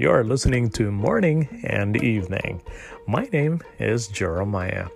[0.00, 2.62] You're listening to Morning and Evening.
[3.08, 4.86] My name is Jeremiah,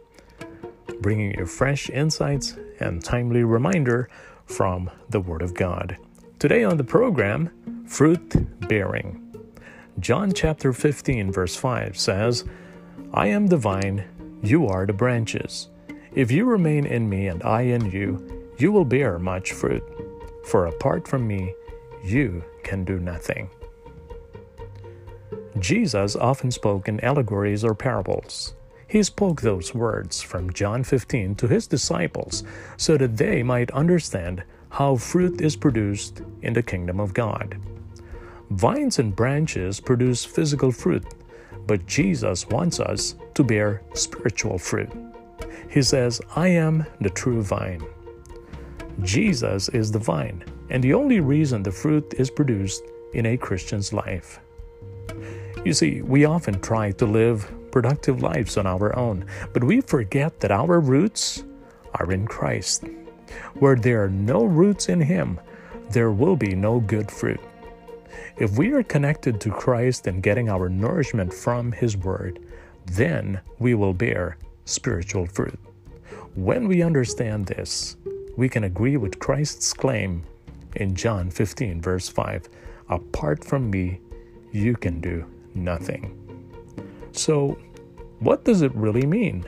[1.00, 4.08] bringing you fresh insights and timely reminder
[4.46, 5.96] from the Word of God.
[6.38, 7.50] Today on the program,
[7.84, 9.34] fruit bearing.
[9.98, 12.44] John chapter 15, verse 5 says,
[13.12, 14.04] I am the vine,
[14.40, 15.68] you are the branches.
[16.14, 19.82] If you remain in me and I in you, you will bear much fruit.
[20.44, 21.56] For apart from me,
[22.04, 23.50] you can do nothing.
[25.62, 28.54] Jesus often spoke in allegories or parables.
[28.88, 32.42] He spoke those words from John 15 to his disciples
[32.76, 37.56] so that they might understand how fruit is produced in the kingdom of God.
[38.50, 41.06] Vines and branches produce physical fruit,
[41.68, 44.90] but Jesus wants us to bear spiritual fruit.
[45.70, 47.84] He says, I am the true vine.
[49.02, 52.82] Jesus is the vine, and the only reason the fruit is produced
[53.14, 54.40] in a Christian's life.
[55.64, 60.40] You see, we often try to live productive lives on our own, but we forget
[60.40, 61.44] that our roots
[61.94, 62.84] are in Christ.
[63.60, 65.38] Where there are no roots in Him,
[65.90, 67.40] there will be no good fruit.
[68.38, 72.40] If we are connected to Christ and getting our nourishment from His Word,
[72.86, 75.58] then we will bear spiritual fruit.
[76.34, 77.96] When we understand this,
[78.36, 80.24] we can agree with Christ's claim
[80.74, 82.48] in John 15, verse 5
[82.88, 84.00] Apart from me,
[84.50, 85.24] you can do
[85.54, 86.18] nothing.
[87.12, 87.58] So,
[88.20, 89.44] what does it really mean?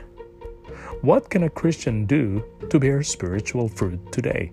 [1.01, 4.51] What can a Christian do to bear spiritual fruit today?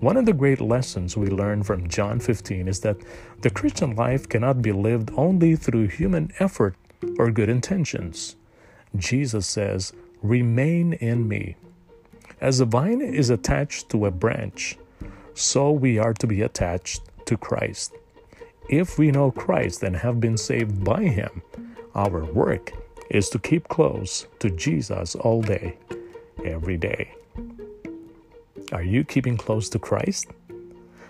[0.00, 2.98] One of the great lessons we learn from John 15 is that
[3.40, 6.74] the Christian life cannot be lived only through human effort
[7.18, 8.36] or good intentions.
[8.96, 11.56] Jesus says, Remain in me.
[12.40, 14.76] As a vine is attached to a branch,
[15.34, 17.94] so we are to be attached to Christ.
[18.68, 21.42] If we know Christ and have been saved by Him,
[21.94, 22.72] our work
[23.10, 25.76] is to keep close to Jesus all day,
[26.44, 27.12] every day.
[28.72, 30.28] Are you keeping close to Christ?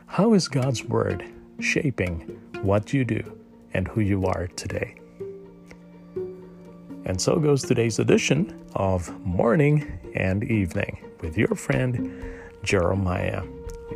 [0.06, 1.24] How is God's Word
[1.60, 3.22] shaping what you do
[3.72, 4.96] and who you are today?
[7.06, 12.20] And so goes today's edition of Morning and Evening with your friend
[12.64, 13.42] Jeremiah.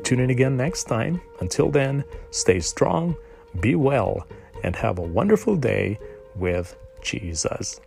[0.04, 1.20] Tune in again next time.
[1.40, 3.16] Until then, stay strong,
[3.60, 4.26] be well,
[4.62, 5.98] and have a wonderful day
[6.34, 7.80] with Jesus.